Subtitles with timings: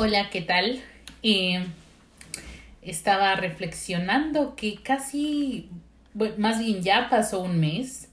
[0.00, 0.80] Hola, ¿qué tal?
[1.24, 1.66] Eh,
[2.82, 5.70] estaba reflexionando que casi,
[6.14, 8.06] bueno, más bien ya pasó un mes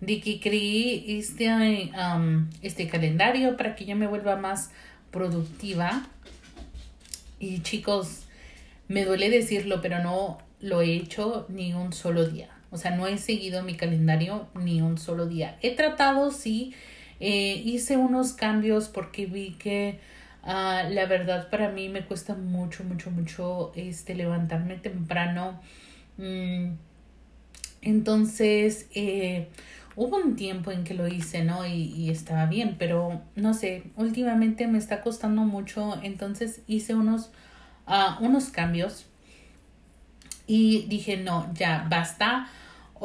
[0.00, 1.90] de que creé este,
[2.62, 4.70] este calendario para que yo me vuelva más
[5.10, 6.06] productiva.
[7.40, 8.26] Y chicos,
[8.86, 12.50] me duele decirlo, pero no lo he hecho ni un solo día.
[12.70, 15.58] O sea, no he seguido mi calendario ni un solo día.
[15.62, 16.74] He tratado, sí,
[17.18, 19.98] eh, hice unos cambios porque vi que
[20.44, 25.60] uh, la verdad para mí me cuesta mucho, mucho, mucho este, levantarme temprano.
[26.16, 26.74] Mm,
[27.82, 29.48] entonces, eh,
[29.96, 31.66] hubo un tiempo en que lo hice, ¿no?
[31.66, 36.00] Y, y, estaba bien, pero no sé, últimamente me está costando mucho.
[36.02, 37.30] Entonces hice unos,
[37.86, 39.06] uh, unos cambios
[40.46, 42.48] y dije, no, ya basta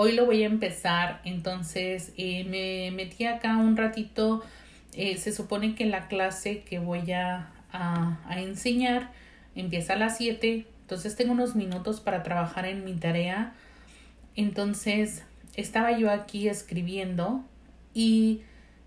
[0.02, 4.42] Hoy lo voy a empezar, entonces eh, me metí acá un ratito.
[4.94, 9.12] Eh, se supone que la clase que voy a, a, a enseñar
[9.56, 13.54] empieza a las 7, entonces tengo unos minutos para trabajar en mi tarea.
[14.36, 15.24] Entonces
[15.56, 17.44] estaba yo aquí escribiendo
[17.94, 18.42] y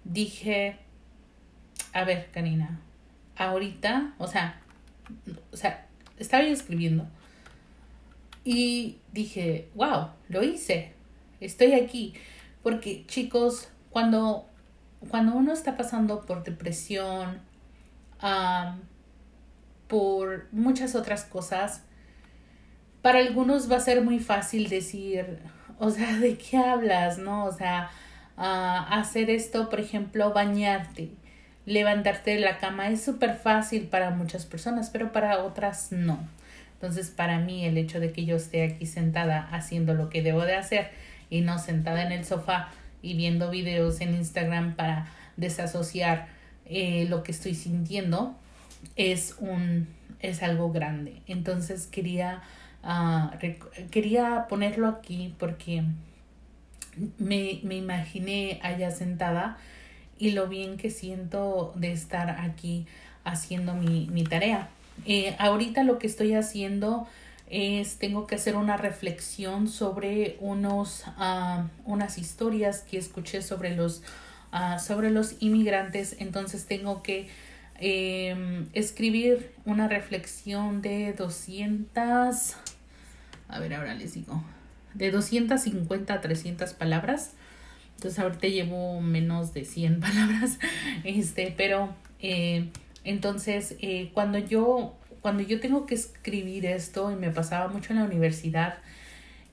[0.04, 0.76] dije,
[1.92, 2.80] a ver, Karina,
[3.36, 4.60] ahorita, o sea,
[5.52, 5.86] o sea,
[6.18, 7.06] estaba yo escribiendo
[8.44, 10.92] y dije, wow, lo hice,
[11.40, 12.14] estoy aquí.
[12.62, 14.46] Porque chicos, cuando,
[15.10, 17.40] cuando uno está pasando por depresión,
[19.88, 21.82] por muchas otras cosas,
[23.02, 25.40] para algunos va a ser muy fácil decir,
[25.78, 27.18] o sea, ¿de qué hablas?
[27.18, 27.44] ¿No?
[27.44, 27.90] O sea,
[28.36, 31.10] hacer esto, por ejemplo, bañarte,
[31.66, 36.18] levantarte de la cama es súper fácil para muchas personas, pero para otras no.
[36.74, 40.42] Entonces, para mí, el hecho de que yo esté aquí sentada haciendo lo que debo
[40.42, 40.90] de hacer
[41.30, 42.70] y no sentada en el sofá
[43.02, 46.28] y viendo videos en Instagram para desasociar
[46.66, 48.34] eh, lo que estoy sintiendo,
[48.96, 49.88] es un
[50.20, 51.20] es algo grande.
[51.26, 52.42] Entonces quería
[52.84, 53.36] uh,
[53.90, 55.82] quería ponerlo aquí porque
[57.18, 59.58] me, me imaginé allá sentada
[60.18, 62.86] y lo bien que siento de estar aquí
[63.24, 64.68] haciendo mi, mi tarea.
[65.06, 67.08] Eh, ahorita lo que estoy haciendo
[67.52, 74.02] es tengo que hacer una reflexión sobre unos uh, unas historias que escuché sobre los
[74.52, 76.16] uh, sobre los inmigrantes.
[76.18, 77.28] Entonces tengo que
[77.78, 82.56] eh, escribir una reflexión de 200
[83.48, 84.42] a ver ahora les digo
[84.94, 87.32] de 250 a 300 palabras.
[87.96, 90.58] Entonces ahorita llevo menos de 100 palabras
[91.04, 92.70] este pero eh,
[93.04, 98.00] entonces, eh, cuando yo cuando yo tengo que escribir esto y me pasaba mucho en
[98.00, 98.78] la universidad,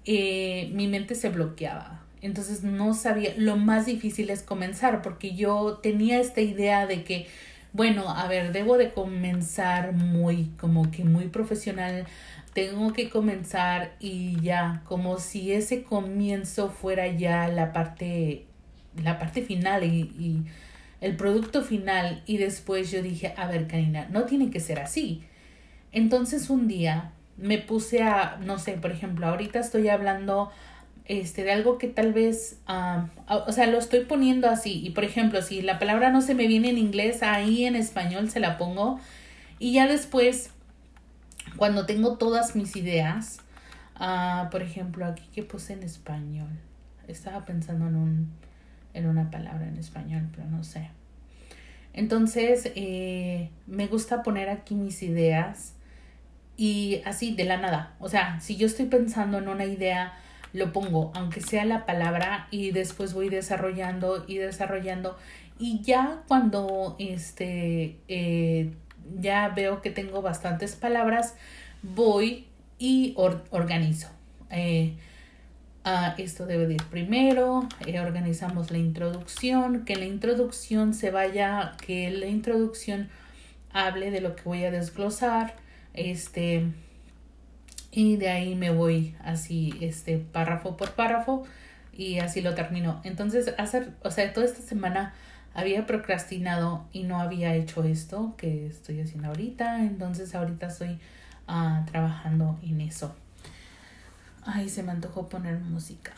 [0.06, 2.02] eh, mi mente se bloqueaba.
[2.22, 7.28] Entonces no sabía, lo más difícil es comenzar porque yo tenía esta idea de que,
[7.72, 12.07] bueno, a ver, debo de comenzar muy, como que muy profesional,
[12.53, 18.46] tengo que comenzar y ya, como si ese comienzo fuera ya la parte,
[19.01, 20.44] la parte final y, y
[21.01, 25.24] el producto final y después yo dije, a ver, Karina, no tiene que ser así.
[25.91, 30.51] Entonces un día me puse a, no sé, por ejemplo, ahorita estoy hablando
[31.05, 32.59] este, de algo que tal vez,
[33.27, 34.85] o sea, lo estoy poniendo así.
[34.85, 38.29] Y por ejemplo, si la palabra no se me viene en inglés, ahí en español
[38.29, 39.00] se la pongo.
[39.57, 40.51] Y ya después,
[41.57, 43.39] cuando tengo todas mis ideas,
[44.00, 46.50] uh, por ejemplo, aquí que puse en español.
[47.07, 48.39] Estaba pensando en un
[48.94, 50.89] en una palabra en español, pero no sé.
[51.94, 55.73] Entonces, eh, me gusta poner aquí mis ideas
[56.59, 57.96] y así de la nada.
[58.00, 60.14] O sea, si yo estoy pensando en una idea,
[60.52, 65.18] lo pongo, aunque sea la palabra, y después voy desarrollando y desarrollando.
[65.58, 68.74] Y ya cuando este, eh,
[69.19, 71.36] ya veo que tengo bastantes palabras,
[71.81, 74.09] voy y organizo.
[74.52, 74.98] Eh,
[75.86, 81.74] Ah, esto debe de ir primero, eh, organizamos la introducción, que la introducción se vaya,
[81.84, 83.09] que la introducción
[83.72, 85.56] hable de lo que voy a desglosar,
[85.94, 86.65] este,
[87.91, 91.44] y de ahí me voy así, este, párrafo por párrafo,
[91.94, 93.01] y así lo termino.
[93.03, 95.13] Entonces, hacer, o sea, toda esta semana
[95.53, 101.00] había procrastinado y no había hecho esto que estoy haciendo ahorita, entonces ahorita estoy
[101.47, 103.15] uh, trabajando en eso.
[104.45, 106.13] Ay, se me antojó poner música.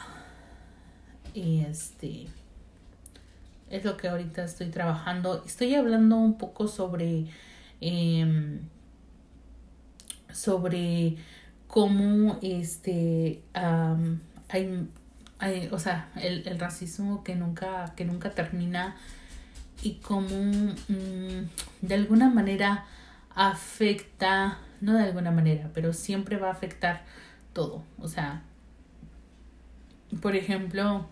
[1.34, 2.28] Y este
[3.70, 5.44] es lo que ahorita estoy trabajando.
[5.46, 7.26] Estoy hablando un poco sobre
[7.80, 8.60] eh,
[10.34, 11.18] sobre
[11.68, 14.88] cómo este hay,
[15.40, 18.96] hay, o sea el, el, racismo que nunca que nunca termina
[19.82, 21.48] y cómo mm,
[21.82, 22.86] de alguna manera
[23.36, 27.04] afecta, no de alguna manera, pero siempre va a afectar
[27.54, 27.84] todo.
[28.00, 28.44] O sea,
[30.22, 31.08] por ejemplo,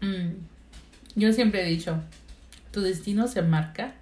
[0.00, 2.02] mm, yo siempre he dicho,
[2.72, 3.94] tu destino se marca.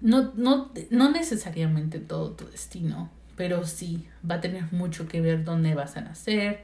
[0.00, 5.44] No, no, no necesariamente todo tu destino, pero sí va a tener mucho que ver
[5.44, 6.62] dónde vas a nacer,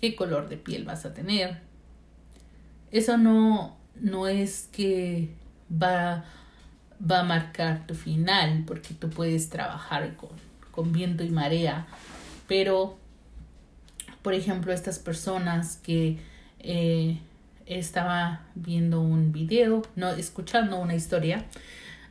[0.00, 1.60] qué color de piel vas a tener.
[2.90, 5.30] Eso no, no es que
[5.70, 6.24] va,
[6.98, 10.30] va a marcar tu final, porque tú puedes trabajar con,
[10.70, 11.86] con viento y marea,
[12.46, 12.96] pero,
[14.22, 16.18] por ejemplo, estas personas que
[16.60, 17.18] eh,
[17.66, 21.44] estaba viendo un video, no, escuchando una historia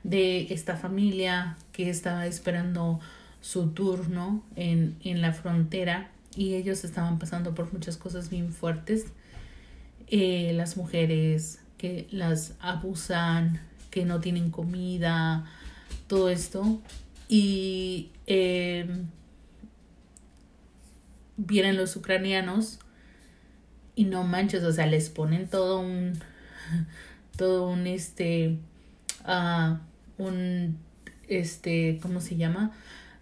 [0.08, 3.00] de esta familia que estaba esperando
[3.42, 9.08] su turno en, en la frontera y ellos estaban pasando por muchas cosas bien fuertes.
[10.08, 13.60] Eh, las mujeres que las abusan,
[13.92, 15.46] que no tienen comida,
[16.08, 16.82] todo esto.
[17.28, 18.88] Y eh,
[21.36, 22.80] vienen los ucranianos
[23.96, 26.14] y no manches, o sea, les ponen todo un,
[27.36, 28.58] todo un, este,
[29.26, 29.78] uh,
[30.18, 30.78] un,
[31.28, 32.72] este, ¿cómo se llama?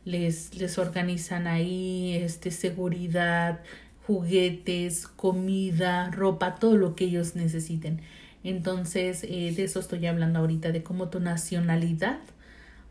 [0.06, 3.62] Les, les organizan ahí, este, seguridad,
[4.06, 8.02] juguetes, comida, ropa, todo lo que ellos necesiten.
[8.44, 12.20] Entonces, eh, de eso estoy hablando ahorita, de cómo tu nacionalidad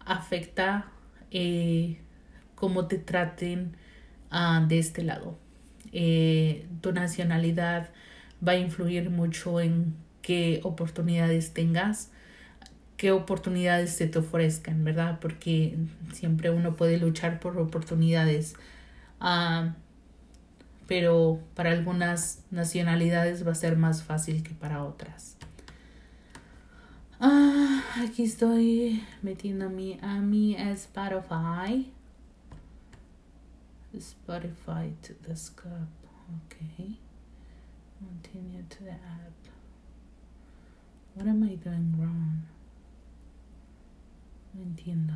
[0.05, 0.87] afecta
[1.31, 1.99] eh,
[2.55, 3.77] cómo te traten
[4.33, 5.39] uh, de este lado.
[5.93, 7.91] Eh, tu nacionalidad
[8.47, 12.11] va a influir mucho en qué oportunidades tengas,
[12.97, 15.19] qué oportunidades se te ofrezcan, ¿verdad?
[15.21, 15.77] Porque
[16.13, 18.55] siempre uno puede luchar por oportunidades.
[19.21, 19.75] Ah,
[20.87, 25.37] pero para algunas nacionalidades va a ser más fácil que para otras.
[27.21, 31.91] Ah, aquí estoy metiendo mi, a mi Spotify.
[33.95, 35.71] Spotify to the scope.
[36.47, 36.99] Okay.
[37.99, 39.33] Continue to the app.
[41.15, 42.54] What am I doing wrong?
[44.55, 45.15] No entiendo.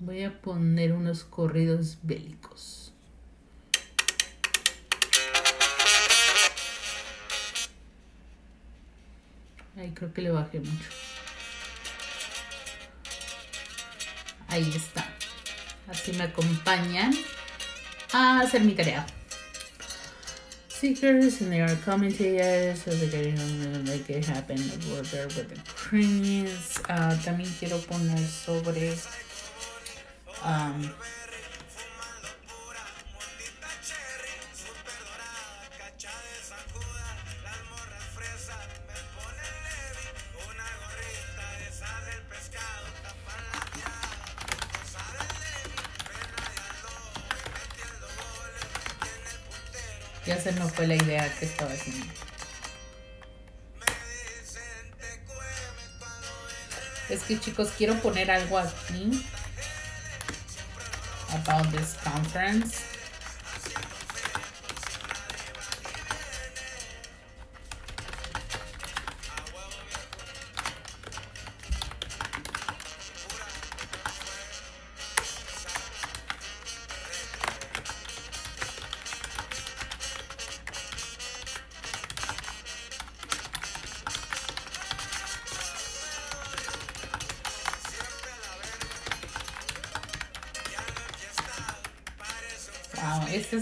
[0.00, 2.92] Voy a poner unos corridos bélicos.
[9.76, 10.90] Ahí creo que le bajé mucho.
[14.48, 15.08] Ahí está.
[15.88, 17.12] Así me acompañan
[18.12, 19.06] a hacer mi tarea.
[20.76, 25.48] Seekers and they are coming to you so they can make it happen border with
[25.48, 26.78] the Ukrainians.
[26.86, 28.92] Uh, también quiero poner sobre
[30.44, 30.92] um,
[50.54, 52.06] No fue la idea que estaba haciendo.
[57.08, 59.26] Es que chicos, quiero poner algo aquí.
[61.30, 62.95] About this conference.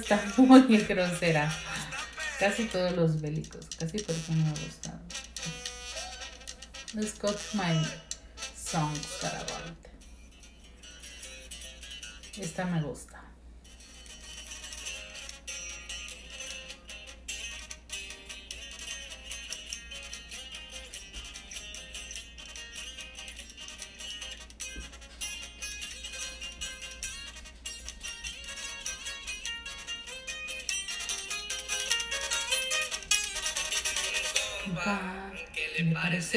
[0.04, 1.50] Está muy grosera.
[2.38, 5.00] Casi todos los bélicos, casi por eso me ha gustado.
[6.94, 7.82] Let's go to my
[8.56, 9.78] songs want.
[12.37, 13.24] Esta me gusta.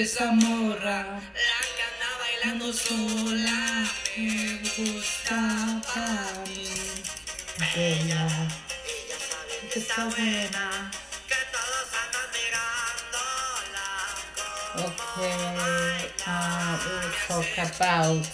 [0.01, 1.19] Esa morra?
[1.33, 3.59] La que anda bailando sola.
[4.15, 6.69] Me gusta para mí.
[7.57, 8.23] Bella.
[8.85, 10.91] Ella sabe que está buena.
[11.27, 13.87] Que todos andan mirándola.
[14.85, 15.41] Okay,
[16.27, 18.25] uh, we'll talk about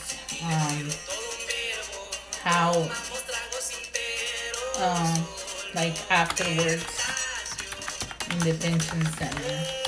[0.41, 0.89] um,
[2.43, 2.73] how,
[4.81, 5.25] um,
[5.73, 6.85] like afterwards,
[8.31, 9.82] in detention center.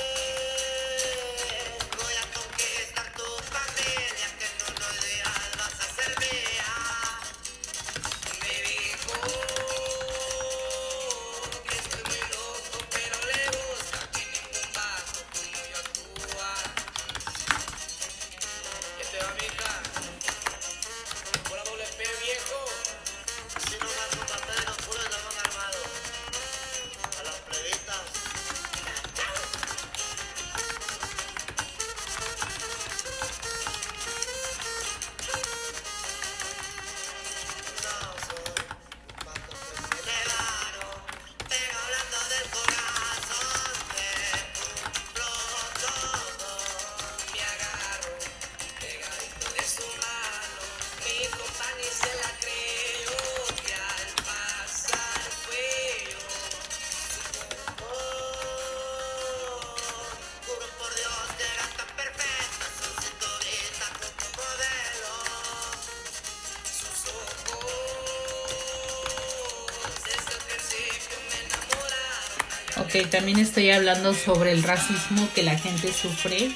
[73.04, 76.50] También estoy hablando sobre el racismo que la gente sufre,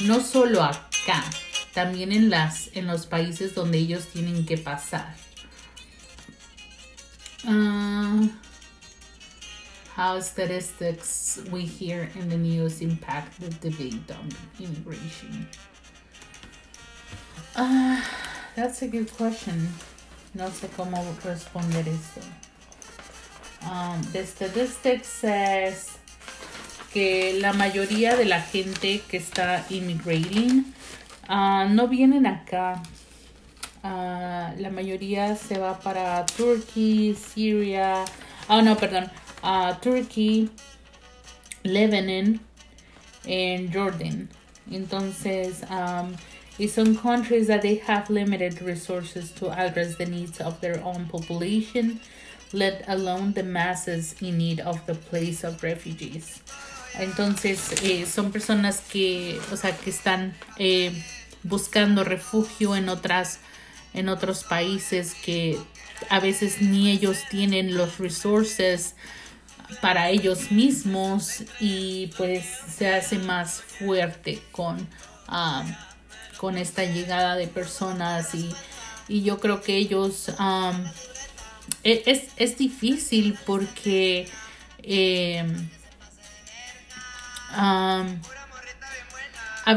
[0.00, 1.24] no solo acá,
[1.72, 5.16] también en, las, en los países donde ellos tienen que pasar.
[7.46, 8.20] Ah,
[9.96, 14.28] how statistics we hear in the news impact the debate on
[14.60, 15.48] immigration.
[17.56, 18.04] Ah,
[18.54, 19.72] that's a good question.
[20.34, 22.20] No sé cómo responder esto.
[23.62, 25.98] Um, the statistics says
[26.92, 30.72] que la mayoría de la gente que está immigrating
[31.28, 32.82] ah, no vienen acá.
[33.82, 38.04] Ah, la mayoría se va para Turkey, Syria.
[38.48, 39.10] Oh, no, perdón.
[39.42, 40.50] ah, Turkey,
[41.64, 42.40] Lebanon,
[43.26, 44.28] and Jordan.
[44.70, 46.14] Entonces, um,
[46.58, 51.06] y son countries that they have limited resources to address the needs of their own
[51.06, 52.00] population,
[52.52, 56.40] let alone the masses in need of the place of refugees.
[56.94, 60.92] Entonces, eh, son personas que, o sea, que están eh,
[61.42, 63.38] buscando refugio en otras,
[63.94, 65.58] en otros países que
[66.08, 68.94] a veces ni ellos tienen los resources
[69.80, 72.44] para ellos mismos y pues
[72.76, 74.88] se hace más fuerte con,
[75.26, 75.64] ah,
[76.38, 78.50] con esta llegada de personas y,
[79.08, 80.84] y yo creo que ellos um,
[81.92, 84.28] es, es difícil porque
[84.82, 85.44] eh,
[87.50, 88.04] a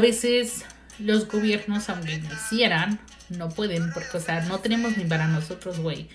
[0.00, 0.64] veces
[0.98, 6.08] los gobiernos aunque quisieran no pueden porque o sea no tenemos ni para nosotros güey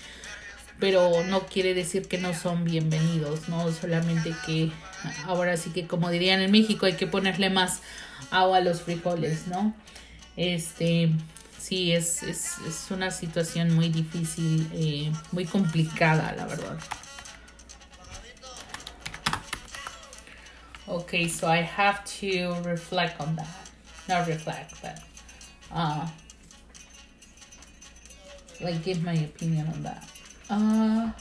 [0.79, 3.71] pero no quiere decir que no son bienvenidos, ¿no?
[3.71, 4.71] Solamente que
[5.25, 7.81] ahora sí que como dirían en México hay que ponerle más
[8.29, 9.73] agua a los frijoles, ¿no?
[10.35, 11.09] Este,
[11.59, 16.77] sí, es, es, es una situación muy difícil, eh, muy complicada, la verdad.
[20.87, 23.69] Okay, so I have to reflect on that.
[24.07, 24.99] Not reflect, but
[25.71, 26.07] uh,
[28.61, 30.09] like give my opinion on that.
[30.49, 31.11] Uh,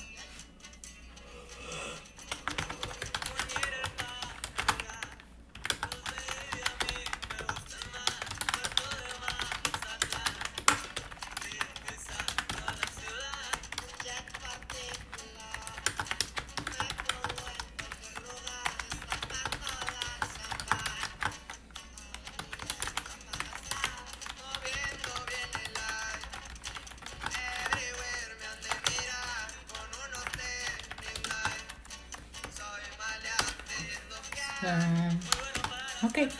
[36.17, 36.31] ok.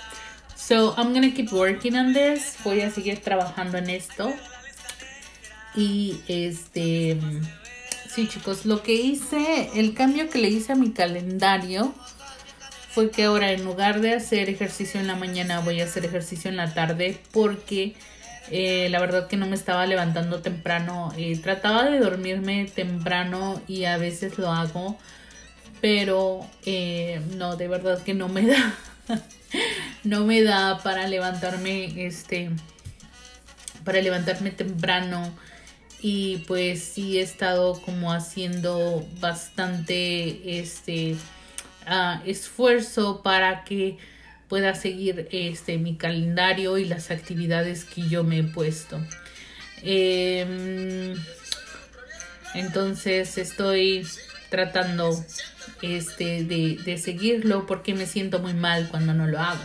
[0.57, 2.57] So I'm gonna keep working on this.
[2.65, 4.33] Voy a seguir trabajando en esto.
[5.75, 7.19] Y este.
[8.09, 11.95] Sí, chicos, lo que hice, el cambio que le hice a mi calendario
[12.91, 16.49] fue que ahora en lugar de hacer ejercicio en la mañana voy a hacer ejercicio
[16.49, 17.95] en la tarde porque
[18.51, 21.13] eh, la verdad que no me estaba levantando temprano.
[21.19, 24.97] Eh, trataba de dormirme temprano y a veces lo hago,
[25.83, 28.75] pero eh, no, de verdad que no me da.
[30.07, 32.51] No me da para levantarme este
[33.85, 35.33] para levantarme temprano
[36.01, 41.17] y pues sí he estado como haciendo bastante este
[41.87, 43.99] ah, esfuerzo para que
[44.49, 49.01] pueda seguir este mi calendario y las actividades que yo me he puesto
[49.83, 51.15] Em,
[52.55, 54.07] entonces estoy
[54.51, 55.25] tratando
[55.83, 59.63] este, de, de seguirlo porque me siento muy mal cuando no lo hago.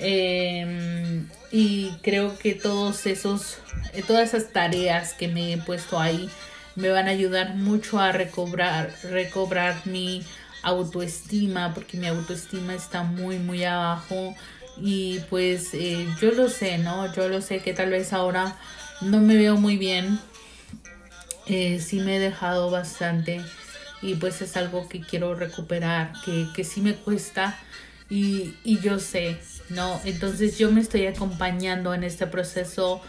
[0.00, 3.58] Eh, y creo que todos esos,
[3.94, 6.28] eh, todas esas tareas que me he puesto ahí
[6.76, 10.22] me van a ayudar mucho a recobrar, recobrar mi
[10.62, 14.34] autoestima porque mi autoestima está muy muy abajo
[14.76, 17.12] y pues eh, yo lo sé, ¿no?
[17.14, 18.56] Yo lo sé que tal vez ahora
[19.00, 20.20] no me veo muy bien.
[21.46, 23.40] Eh, sí me he dejado bastante
[24.02, 27.58] y pues es algo que quiero recuperar, que, que sí me cuesta
[28.10, 29.38] y, y yo sé,
[29.70, 30.00] ¿no?
[30.04, 33.00] Entonces yo me estoy acompañando en este proceso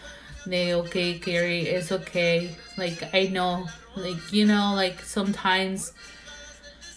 [0.46, 2.56] de, okay, Carrie, it's okay.
[2.78, 5.94] Like, I know, like, you know, like sometimes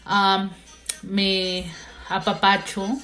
[0.06, 0.50] um,
[1.02, 1.70] me
[2.08, 3.00] apapacho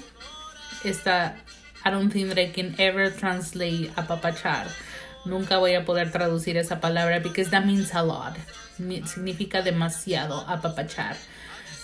[0.85, 1.37] esta,
[1.85, 4.69] I don't think that I can ever translate apapachar.
[5.25, 8.37] Nunca voy a poder traducir esa palabra because that means a lot.
[8.79, 11.17] Significa demasiado apapachar.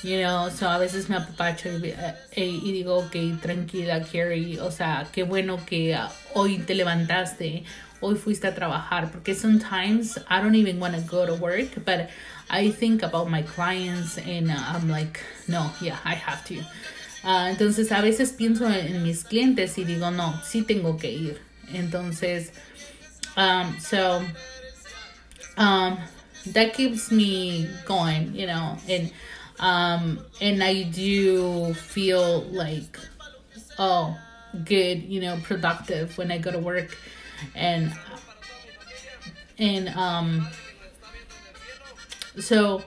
[0.04, 1.94] You know, so a veces me apapacho y,
[2.36, 4.60] eh, y digo, ok, tranquila, Carrie.
[4.60, 7.64] O sea, qué bueno que uh, hoy te levantaste,
[8.00, 9.10] hoy fuiste a trabajar.
[9.10, 12.10] Porque sometimes I don't even want to go to work, but
[12.50, 16.58] I think about my clients and uh, I'm like, no, yeah, I have to.
[17.24, 21.10] Uh, entonces a veces pienso en, en, mis clientes y digo, no, sí tengo que
[21.10, 21.38] ir.
[21.72, 22.50] Entonces,
[23.38, 24.22] um, so,
[25.56, 25.96] um,
[26.52, 29.10] that keeps me going, you know, and
[29.64, 32.98] um and i do feel like
[33.78, 34.14] oh
[34.64, 36.96] good you know productive when i go to work.
[37.54, 37.92] And
[39.58, 40.48] and um
[42.38, 42.82] so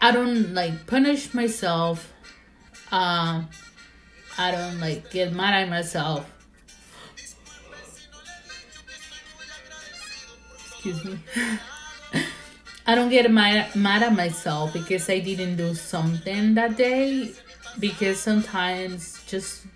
[0.00, 2.12] i don't like punish myself.
[2.90, 3.48] Um
[4.38, 6.30] i don't like get mad at myself.
[10.70, 11.18] Excuse me
[12.88, 17.32] I don't get mad, mad at myself because I didn't do something that day
[17.78, 19.66] because sometimes just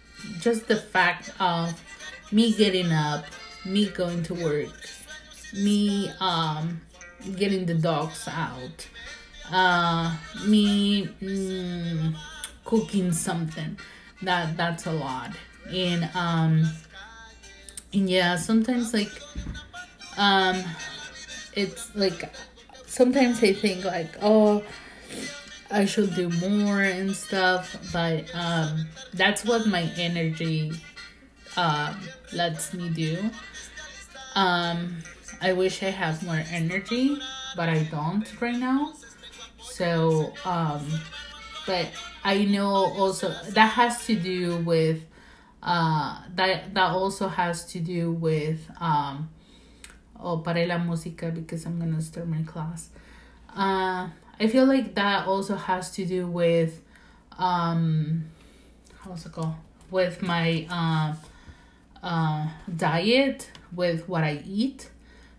[0.40, 1.78] just the fact of
[2.32, 3.26] me getting up,
[3.66, 4.88] me going to work,
[5.52, 6.80] me um
[7.36, 8.88] getting the dogs out,
[9.50, 12.16] uh me mm,
[12.64, 13.76] cooking something
[14.22, 15.32] that that's a lot.
[15.68, 16.64] And um
[17.92, 19.12] and yeah, sometimes like
[20.16, 20.64] um
[21.54, 22.32] it's like
[22.92, 24.62] sometimes I think like, oh,
[25.70, 30.72] I should do more and stuff, but um, that's what my energy
[31.56, 31.98] um,
[32.34, 33.30] lets me do.
[34.34, 34.98] Um,
[35.40, 37.18] I wish I have more energy,
[37.56, 38.92] but I don't right now.
[39.62, 40.86] So, um,
[41.66, 41.88] but
[42.22, 45.00] I know also that has to do with
[45.62, 49.30] uh, that that also has to do with um,
[50.22, 52.90] oh, paré la música because I'm gonna start my class.
[53.54, 54.08] Uh,
[54.40, 56.80] I feel like that also has to do with,
[57.38, 58.24] um,
[59.00, 59.54] how's it called?
[59.90, 61.14] With my uh,
[62.02, 64.88] uh, diet, with what I eat.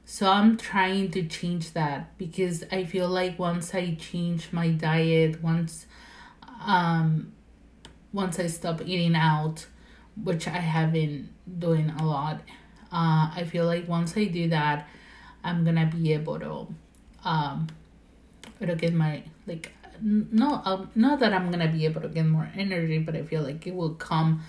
[0.05, 5.41] So I'm trying to change that because I feel like once I change my diet,
[5.41, 5.85] once
[6.65, 7.33] um
[8.11, 9.65] once I stop eating out,
[10.21, 12.41] which I have been doing a lot,
[12.93, 14.87] uh, I feel like once I do that,
[15.43, 16.67] I'm gonna be able to,
[17.27, 17.67] um,
[18.61, 22.49] to get my like no, um, not that I'm gonna be able to get more
[22.55, 24.43] energy, but I feel like it will come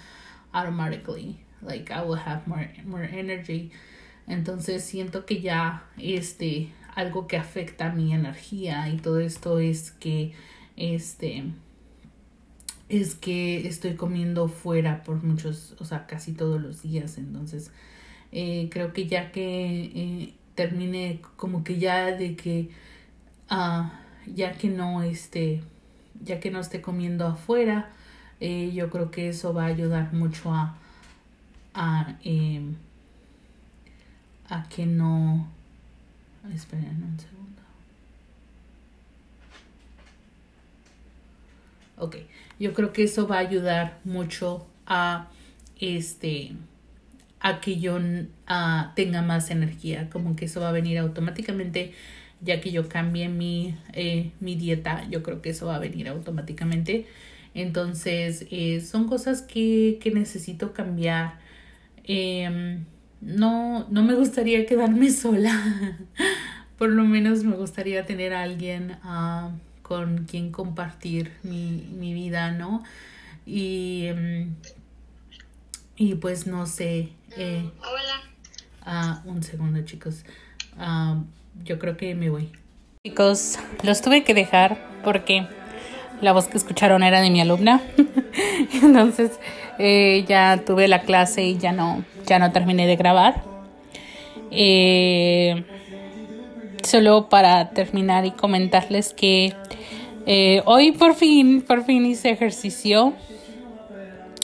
[0.53, 1.41] automatically.
[1.63, 3.73] Like I will have more more energy.
[4.29, 10.33] Entonces siento que ya este algo que afecta mi energía y todo esto es que
[10.77, 11.45] este
[12.89, 17.71] es que estoy comiendo fuera por muchos, o sea, casi todos los días, entonces
[18.37, 22.69] eh, creo que ya que eh, termine como que ya de que
[23.49, 23.85] uh,
[24.27, 25.63] ya que no esté
[26.21, 27.93] ya que no esté comiendo afuera
[28.41, 30.77] eh, yo creo que eso va a ayudar mucho a
[31.75, 32.17] a,
[34.49, 35.49] a que no
[36.53, 37.63] esperen un segundo.
[41.99, 42.17] Ok
[42.59, 45.29] yo creo que eso va a ayudar mucho a
[45.79, 46.57] este
[47.45, 51.93] a que yo uh, tenga más energía, como que eso va a venir automáticamente,
[52.41, 56.09] ya que yo cambie mi, eh, mi dieta, yo creo que eso va a venir
[56.09, 57.07] automáticamente.
[57.53, 61.39] Entonces, eh, son cosas que, que necesito cambiar.
[62.05, 62.79] Eh,
[63.21, 65.99] no, no me gustaría quedarme sola.
[66.79, 69.51] Por lo menos me gustaría tener a alguien uh,
[69.83, 72.83] con quien compartir mi, mi vida, ¿no?
[73.45, 74.55] Y, um,
[75.97, 79.21] y pues no sé, eh, Hola.
[79.25, 80.25] Uh, un segundo, chicos.
[80.77, 81.23] Uh,
[81.65, 82.51] yo creo que me voy.
[83.07, 85.47] Chicos, los tuve que dejar porque
[86.21, 87.83] la voz que escucharon era de mi alumna.
[88.83, 89.33] Entonces
[89.79, 93.43] eh, ya tuve la clase y ya no, ya no terminé de grabar.
[94.51, 95.65] Eh,
[96.83, 99.55] solo para terminar y comentarles que
[100.27, 103.13] eh, hoy por fin, por fin hice ejercicio.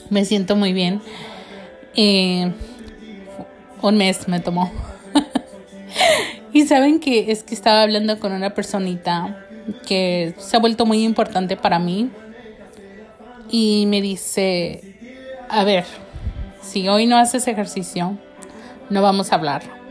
[0.09, 1.01] Me siento muy bien.
[1.95, 4.71] Un mes me tomó.
[6.53, 9.45] y saben que es que estaba hablando con una personita
[9.87, 12.09] que se ha vuelto muy importante para mí.
[13.49, 14.81] Y me dice,
[15.49, 15.85] a ver,
[16.61, 18.17] si hoy no haces ejercicio,
[18.89, 19.81] no vamos a hablar.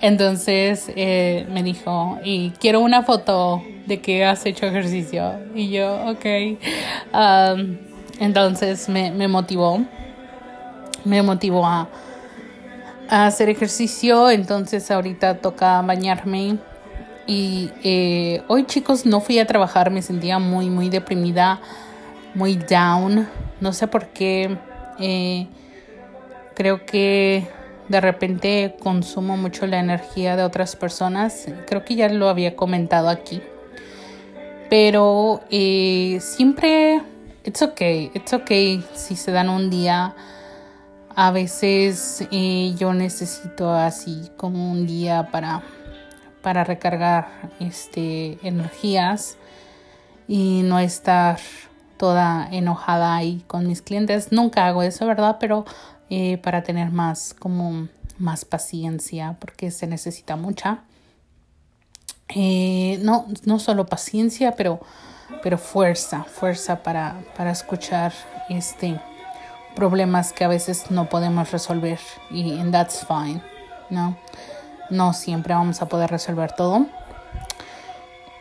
[0.00, 5.34] Entonces eh, me dijo, y quiero una foto de que has hecho ejercicio.
[5.54, 6.58] Y yo, ok.
[8.18, 9.84] Entonces me, me, motivó,
[11.04, 11.88] me motivó a,
[13.08, 14.30] hacer ejercicio.
[14.30, 16.58] Entonces ahorita toca bañarme
[17.26, 21.60] y eh, hoy chicos no fui a trabajar, me sentía muy, muy deprimida,
[22.34, 23.28] muy down.
[23.60, 24.56] No sé por qué.
[24.98, 25.46] Eh,
[26.54, 27.48] creo que
[27.88, 31.46] de repente consumo mucho la energía de otras personas.
[31.66, 33.42] Creo que ya lo había comentado aquí.
[34.70, 37.02] Pero eh, siempre,
[37.44, 40.14] it's okay, it's okay si se dan un día.
[41.16, 45.62] A veces yo necesito así como un día para
[46.42, 49.36] para recargar este, energías
[50.26, 51.38] y no estar
[51.96, 54.32] toda enojada ahí con mis clientes.
[54.32, 55.36] Nunca hago eso, ¿verdad?
[55.38, 55.64] Pero
[56.08, 60.80] eh, para tener más como más paciencia porque se necesita mucha.
[62.28, 64.80] Eh, no, no solo paciencia, pero,
[65.42, 68.12] pero fuerza, fuerza para, para escuchar
[68.48, 69.00] este
[69.74, 71.98] problemas que a veces no podemos resolver
[72.30, 73.40] y and that's fine,
[73.88, 74.16] ¿no?
[74.90, 76.86] no siempre vamos a poder resolver todo.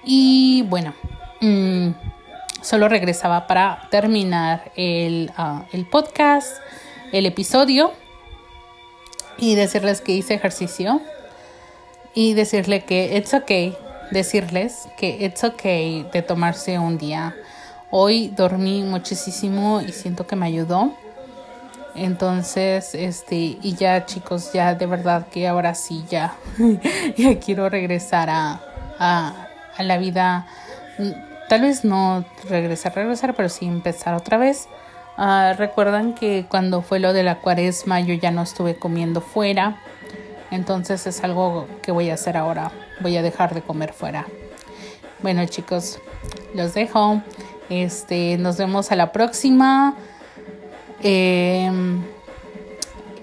[0.04, 0.94] Y bueno,
[1.42, 1.90] mm,
[2.62, 6.58] solo regresaba para terminar el, ah, el podcast,
[7.12, 7.94] el episodio
[9.38, 11.02] y decirles que hice ejercicio
[12.14, 13.78] y decirle que it's okay,
[14.12, 17.36] decirles que it's okay de tomarse un día.
[17.92, 20.94] Hoy dormí muchísimo y siento que me ayudó.
[21.96, 26.36] Entonces, este, y ya chicos, ya de verdad que ahora sí, ya,
[27.18, 28.62] ya quiero regresar a,
[29.00, 30.48] a, a la vida,
[31.50, 34.68] tal vez no regresar, regresar, pero sí empezar otra vez.
[35.18, 39.82] Uh, Recuerdan que cuando fue lo de la cuaresma yo ya no estuve comiendo fuera,
[40.50, 42.72] entonces es algo que voy a hacer ahora,
[43.02, 44.26] voy a dejar de comer fuera.
[45.22, 46.00] Bueno chicos,
[46.54, 47.22] los dejo,
[47.70, 49.96] este, nos vemos a la próxima.
[51.02, 52.04] Em,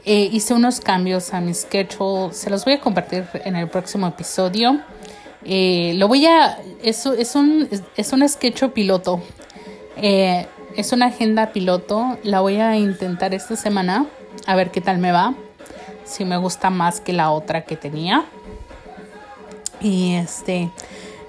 [0.05, 4.07] eh, hice unos cambios a mi schedule, se los voy a compartir en el próximo
[4.07, 4.81] episodio.
[5.45, 9.21] Eh, lo voy a, es, es, un, es un sketch piloto,
[9.97, 14.07] eh, es una agenda piloto, la voy a intentar esta semana,
[14.47, 15.35] a ver qué tal me va,
[16.05, 18.25] si me gusta más que la otra que tenía.
[19.81, 20.71] Y este,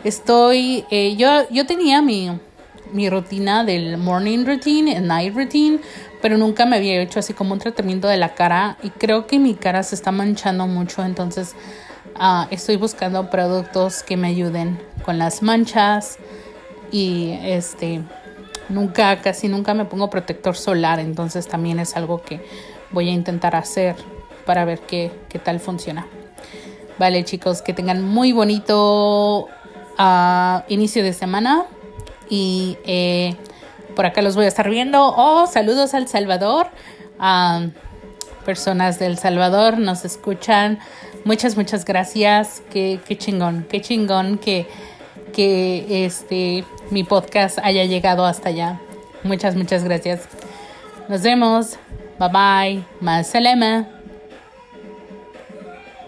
[0.03, 0.85] estoy,
[1.17, 2.31] yo, yo tenía mi,
[2.91, 5.79] mi rutina del morning routine, el night routine,
[6.21, 9.39] pero nunca me había hecho así como un tratamiento de la cara y creo que
[9.39, 11.55] mi cara se está manchando mucho, entonces
[12.19, 16.17] uh, estoy buscando productos que me ayuden con las manchas
[16.91, 18.01] y este
[18.69, 22.41] nunca casi nunca me pongo protector solar, entonces también es algo que
[22.91, 23.95] voy a intentar hacer
[24.45, 26.07] para ver qué, qué tal funciona.
[26.97, 29.47] Vale chicos, que tengan muy bonito
[29.99, 31.65] uh, inicio de semana
[32.29, 33.35] y eh,
[33.95, 35.13] por acá los voy a estar viendo.
[35.15, 36.67] Oh, saludos al Salvador.
[38.45, 40.79] personas del Salvador nos escuchan.
[41.25, 42.61] Muchas, muchas gracias.
[42.69, 44.67] Qué, qué chingón, qué chingón que,
[45.33, 48.79] que este, mi podcast haya llegado hasta allá.
[49.23, 50.27] Muchas, muchas gracias.
[51.09, 51.77] Nos vemos.
[52.19, 52.83] Bye bye.
[53.01, 53.96] Más.